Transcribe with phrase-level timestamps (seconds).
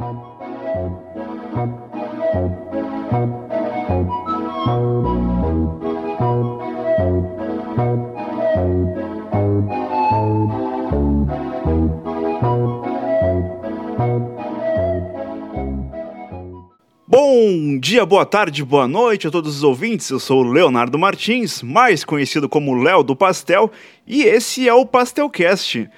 [0.00, 0.40] Bom
[17.78, 20.08] dia, boa tarde, boa noite a todos os ouvintes.
[20.08, 23.70] Eu sou o Leonardo Martins, mais conhecido como Léo do Pastel,
[24.06, 25.90] e esse é o Pastelcast.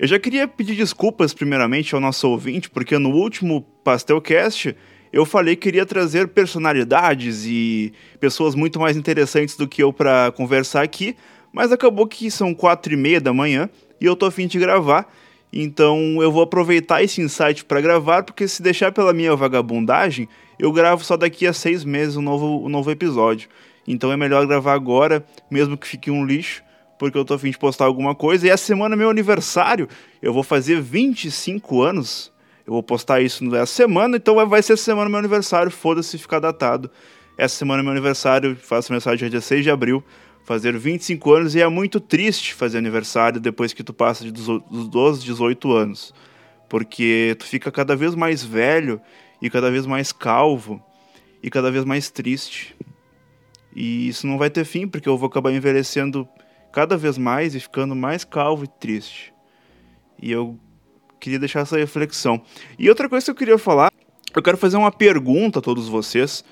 [0.00, 4.74] Eu já queria pedir desculpas primeiramente ao nosso ouvinte, porque no último Pastelcast
[5.12, 10.32] eu falei que queria trazer personalidades e pessoas muito mais interessantes do que eu para
[10.32, 11.14] conversar aqui,
[11.52, 13.68] mas acabou que são quatro e meia da manhã
[14.00, 15.06] e eu tô afim de gravar.
[15.52, 20.26] Então eu vou aproveitar esse insight para gravar, porque se deixar pela minha vagabundagem,
[20.58, 23.50] eu gravo só daqui a seis meses um novo, um novo episódio.
[23.86, 26.62] Então é melhor gravar agora, mesmo que fique um lixo,
[27.00, 28.46] porque eu tô afim de postar alguma coisa.
[28.46, 29.88] E essa semana é meu aniversário,
[30.20, 32.30] eu vou fazer 25 anos.
[32.66, 36.90] Eu vou postar isso nessa semana, então vai ser semana meu aniversário, foda-se ficar datado.
[37.38, 40.04] Essa semana é meu aniversário, faço aniversário dia 6 de abril,
[40.44, 44.88] fazer 25 anos, e é muito triste fazer aniversário depois que tu passa de dos
[44.88, 46.14] 12, 18 anos.
[46.68, 49.00] Porque tu fica cada vez mais velho
[49.40, 50.80] e cada vez mais calvo
[51.42, 52.76] e cada vez mais triste.
[53.74, 56.28] E isso não vai ter fim, porque eu vou acabar envelhecendo
[56.72, 59.32] cada vez mais e ficando mais calvo e triste.
[60.20, 60.58] E eu
[61.18, 62.42] queria deixar essa reflexão.
[62.78, 63.92] E outra coisa que eu queria falar,
[64.34, 66.44] eu quero fazer uma pergunta a todos vocês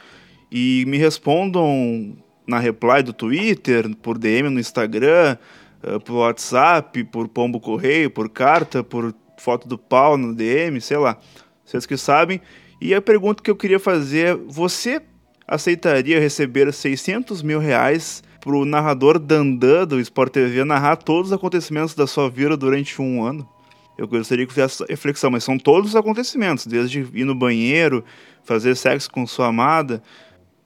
[0.51, 2.17] e me respondam
[2.47, 5.37] na reply do Twitter, por DM no Instagram,
[5.83, 10.97] eh, por WhatsApp, por pombo correio, por carta, por foto do pau no DM, sei
[10.97, 11.19] lá.
[11.65, 12.41] Vocês que sabem.
[12.81, 15.03] E a pergunta que eu queria fazer é: você
[15.47, 21.33] aceitaria receber 600 mil reais para o narrador Dandan do Sport TV narrar todos os
[21.33, 23.49] acontecimentos da sua vida durante um ano?
[23.97, 28.05] Eu gostaria que fizesse essa reflexão, mas são todos os acontecimentos, desde ir no banheiro,
[28.45, 30.03] fazer sexo com sua amada,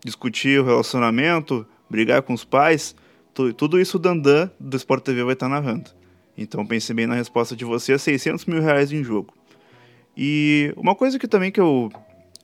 [0.05, 2.95] discutir o relacionamento, brigar com os pais,
[3.57, 5.91] tudo isso o Dandan do Sport TV vai estar narrando.
[6.37, 9.33] Então pense bem na resposta de você, 600 mil reais em jogo.
[10.17, 11.91] E uma coisa que também que eu,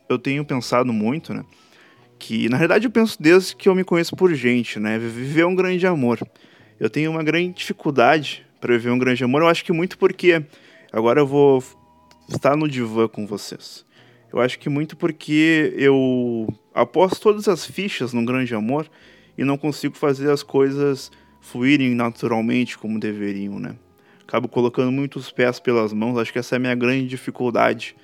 [0.09, 1.45] eu tenho pensado muito, né?
[2.19, 4.99] Que na verdade eu penso desde que eu me conheço por gente, né?
[4.99, 6.21] Viver um grande amor.
[6.79, 9.43] Eu tenho uma grande dificuldade para viver um grande amor.
[9.43, 10.43] Eu acho que muito porque
[10.93, 11.62] agora eu vou
[12.28, 13.84] estar no divã com vocês.
[14.33, 18.89] Eu acho que muito porque eu aposto todas as fichas num grande amor
[19.37, 23.77] e não consigo fazer as coisas fluírem naturalmente como deveriam, né?
[24.28, 27.97] acabo colocando muitos pés pelas mãos, acho que essa é a minha grande dificuldade.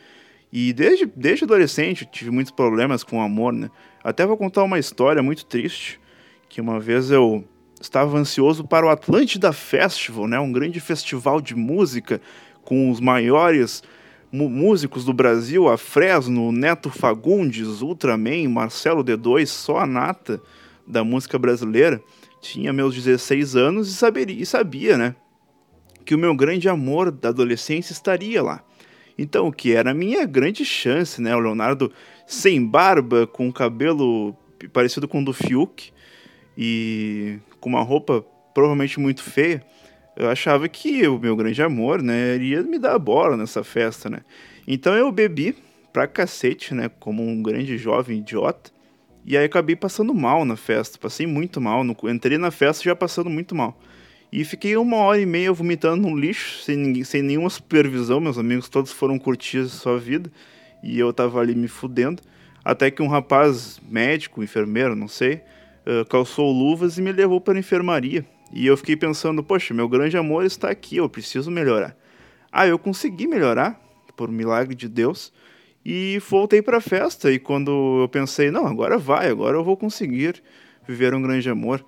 [0.57, 3.69] E desde, desde adolescente tive muitos problemas com o amor, né?
[4.05, 6.01] Até vou contar uma história muito triste,
[6.49, 7.45] que uma vez eu
[7.81, 10.39] estava ansioso para o Atlântida Festival, né?
[10.39, 12.21] Um grande festival de música
[12.63, 13.83] com os maiores
[14.31, 20.41] músicos do Brasil, a Fresno, Neto Fagundes, Ultraman, Marcelo D2, só a nata
[20.87, 22.01] da música brasileira.
[22.41, 25.17] Tinha meus 16 anos e, saberia, e sabia, né?
[26.05, 28.63] que o meu grande amor da adolescência estaria lá.
[29.17, 31.35] Então, o que era a minha grande chance, né?
[31.37, 31.93] O Leonardo
[32.27, 34.37] sem barba, com cabelo
[34.73, 35.93] parecido com o do Fiuk
[36.57, 38.25] e com uma roupa
[38.55, 39.65] provavelmente muito feia.
[40.17, 44.09] Eu achava que o meu grande amor, né, iria me dar a bola nessa festa,
[44.09, 44.21] né?
[44.67, 45.57] Então eu bebi
[45.93, 48.71] pra cacete, né, como um grande jovem idiota.
[49.25, 51.85] E aí acabei passando mal na festa, passei muito mal.
[52.05, 53.79] Entrei na festa já passando muito mal.
[54.37, 58.19] E fiquei uma hora e meia vomitando no lixo, sem, sem nenhuma supervisão.
[58.19, 60.29] Meus amigos todos foram curtir sua vida.
[60.83, 62.21] E eu tava ali me fudendo.
[62.65, 65.35] Até que um rapaz médico, enfermeiro, não sei,
[65.87, 68.27] uh, calçou luvas e me levou para a enfermaria.
[68.53, 71.97] E eu fiquei pensando, poxa, meu grande amor está aqui, eu preciso melhorar.
[72.51, 73.81] Ah, eu consegui melhorar,
[74.17, 75.33] por milagre de Deus.
[75.87, 77.31] E voltei para a festa.
[77.31, 80.43] E quando eu pensei, não, agora vai, agora eu vou conseguir
[80.89, 81.85] viver um grande amor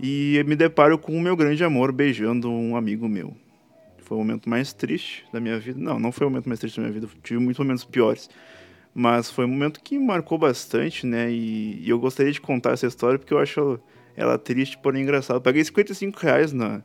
[0.00, 3.34] e me deparo com o meu grande amor beijando um amigo meu.
[3.98, 5.80] Foi o momento mais triste da minha vida.
[5.80, 8.30] Não, não foi o momento mais triste da minha vida, tive muitos momentos piores.
[8.94, 11.30] Mas foi um momento que marcou bastante, né?
[11.30, 13.80] E, e eu gostaria de contar essa história porque eu acho
[14.16, 15.40] ela triste, porém engraçada.
[15.40, 16.82] paguei 55 reais na,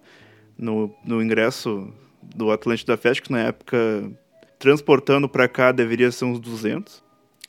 [0.58, 4.12] no, no ingresso do Atlântida Fest, que na época,
[4.60, 7.02] transportando para cá, deveria ser uns 200.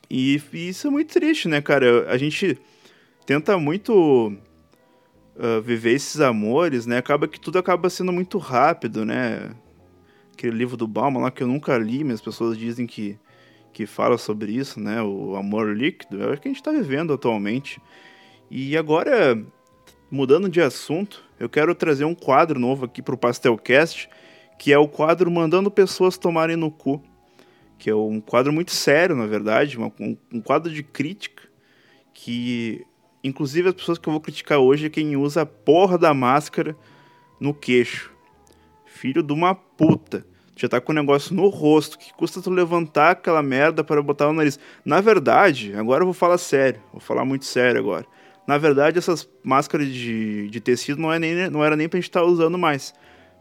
[0.08, 2.08] E, e isso é muito triste, né, cara?
[2.10, 2.58] A gente
[3.26, 4.36] tenta muito
[5.36, 6.98] uh, viver esses amores, né?
[6.98, 9.50] Acaba que tudo acaba sendo muito rápido, né?
[10.32, 13.18] Aquele livro do Bauman lá que eu nunca li, mas as pessoas dizem que,
[13.72, 15.02] que fala sobre isso, né?
[15.02, 17.80] O amor líquido, é o que a gente está vivendo atualmente.
[18.50, 19.42] E agora,
[20.10, 24.08] mudando de assunto, eu quero trazer um quadro novo aqui para o Pastelcast,
[24.58, 27.02] que é o quadro Mandando Pessoas Tomarem no Cu.
[27.78, 31.42] que é um quadro muito sério, na verdade, um, um quadro de crítica
[32.14, 32.86] que,
[33.22, 36.76] inclusive, as pessoas que eu vou criticar hoje é quem usa a porra da máscara
[37.40, 38.12] no queixo.
[38.84, 40.26] Filho de uma puta.
[40.56, 44.26] Já tá com o negócio no rosto, que custa tu levantar aquela merda para botar
[44.26, 44.58] no nariz.
[44.84, 48.06] Na verdade, agora eu vou falar sério, vou falar muito sério agora.
[48.46, 52.08] Na verdade, essas máscaras de, de tecido não, é nem, não era nem pra gente
[52.08, 52.94] estar tá usando mais.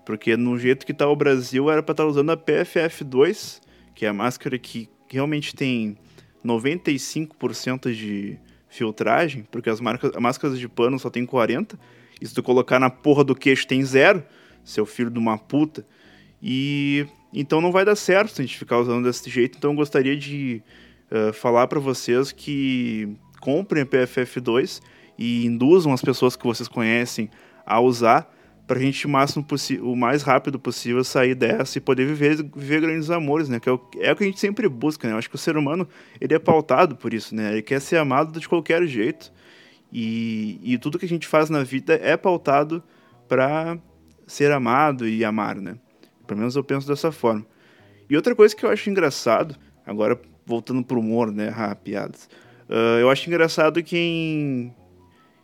[0.05, 3.59] Porque no jeito que tá o Brasil, era pra estar tá usando a PFF2,
[3.93, 5.97] que é a máscara que realmente tem
[6.45, 8.39] 95% de
[8.71, 11.77] filtragem, porque as, marcas, as máscaras de pano só tem 40%,
[12.19, 14.23] e se tu colocar na porra do queixo tem zero,
[14.63, 15.85] seu filho de uma puta.
[16.41, 19.57] E então não vai dar certo se a gente ficar usando desse jeito.
[19.57, 20.61] Então eu gostaria de
[21.11, 23.09] uh, falar para vocês que
[23.39, 24.81] comprem a PFF2
[25.17, 27.29] e induzam as pessoas que vocês conhecem
[27.65, 28.31] a usar
[28.71, 29.45] para a gente o máximo
[29.81, 33.59] o mais rápido possível sair dessa e poder viver, viver grandes amores, né?
[33.59, 35.13] Que é o, é o que a gente sempre busca, né?
[35.13, 35.85] Eu acho que o ser humano
[36.21, 37.51] ele é pautado por isso, né?
[37.51, 39.29] Ele quer ser amado de qualquer jeito
[39.91, 42.81] e, e tudo que a gente faz na vida é pautado
[43.27, 43.77] para
[44.25, 45.75] ser amado e amar, né?
[46.25, 47.45] Pelo menos eu penso dessa forma.
[48.09, 49.53] E outra coisa que eu acho engraçado,
[49.85, 51.53] agora voltando pro humor, né?
[51.57, 52.29] Ah, piadas.
[52.69, 54.73] Uh, eu acho engraçado quem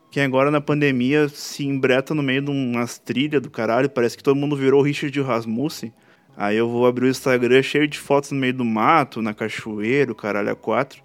[0.10, 4.24] que agora na pandemia se embreta no meio de umas trilhas do caralho, parece que
[4.24, 5.94] todo mundo virou Richard Rasmussen.
[6.36, 10.12] Aí eu vou abrir o Instagram cheio de fotos no meio do mato, na cachoeira,
[10.12, 11.02] o caralho a quatro.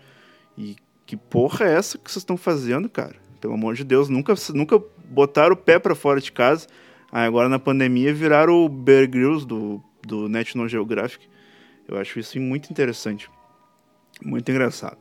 [0.56, 0.76] E
[1.06, 3.16] que porra é essa que vocês estão fazendo, cara?
[3.40, 6.66] Pelo amor de Deus, nunca, nunca botaram o pé para fora de casa.
[7.10, 11.26] Aí agora na pandemia viraram o Bear Grylls do, do National Geographic.
[11.88, 13.28] Eu acho isso muito interessante.
[14.24, 14.98] Muito engraçado.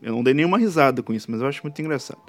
[0.00, 2.20] Eu não dei nenhuma risada com isso, mas eu acho muito engraçado.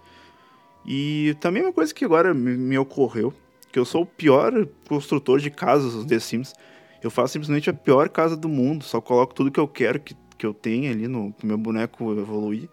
[0.86, 3.34] E também uma coisa que agora me, ocorreu,
[3.72, 6.54] que eu sou o pior construtor de casas The Sims.
[7.02, 10.16] Eu faço simplesmente a pior casa do mundo, só coloco tudo que eu quero que,
[10.38, 12.70] que eu tenha ali no meu boneco evoluir.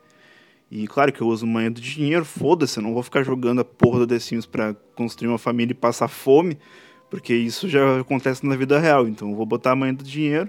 [0.70, 3.64] E claro que eu uso manha do dinheiro, foda-se, eu não vou ficar jogando a
[3.64, 6.56] porra do The Sims pra construir uma família e passar fome,
[7.10, 9.08] porque isso já acontece na vida real.
[9.08, 10.48] Então eu vou botar a manha do dinheiro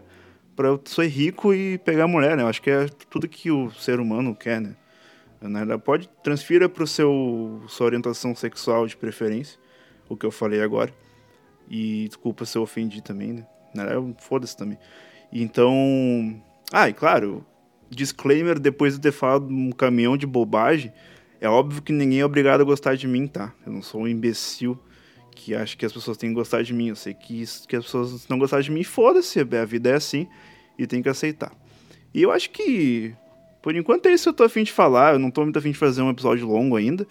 [0.56, 2.44] pra eu ser rico e pegar a mulher, né?
[2.44, 4.76] Eu acho que é tudo que o ser humano quer, né?
[5.42, 5.78] Né?
[5.78, 9.60] Pode transfira para seu sua orientação sexual de preferência,
[10.08, 10.94] o que eu falei agora.
[11.70, 13.86] E desculpa se eu ofendi também, né?
[14.20, 14.78] Foda-se também.
[15.32, 16.42] Então,
[16.72, 17.46] ah, e claro,
[17.90, 20.92] disclaimer depois de ter falado um caminhão de bobagem,
[21.40, 23.54] é óbvio que ninguém é obrigado a gostar de mim, tá?
[23.66, 24.78] Eu não sou um imbecil
[25.34, 26.90] que acha que as pessoas têm que gostar de mim.
[26.90, 29.96] Eu sei que, isso, que as pessoas não gostarem de mim, foda-se, a vida é
[29.96, 30.28] assim
[30.78, 31.52] e tem que aceitar.
[32.14, 33.16] E eu acho que
[33.62, 35.14] por enquanto é isso que eu tô afim de falar.
[35.14, 37.08] Eu não tô muito afim de fazer um episódio longo ainda.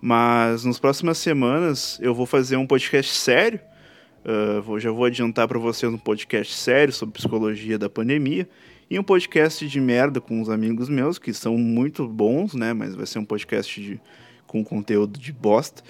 [0.00, 3.58] Mas nas próximas semanas eu vou fazer um podcast sério.
[4.24, 8.48] Uh, vou, já vou adiantar para vocês um podcast sério sobre psicologia da pandemia.
[8.88, 12.72] E um podcast de merda com uns amigos meus, que são muito bons, né?
[12.72, 14.00] Mas vai ser um podcast de,
[14.46, 15.82] com conteúdo de bosta.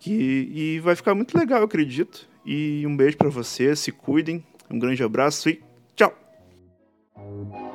[0.00, 2.28] Que, e vai ficar muito legal, eu acredito.
[2.44, 4.42] E um beijo para vocês, se cuidem.
[4.68, 5.60] Um grande abraço e
[5.94, 7.69] tchau!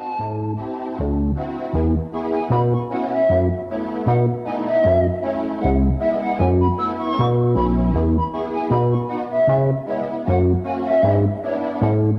[10.28, 10.66] Thank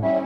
[0.05, 0.16] you.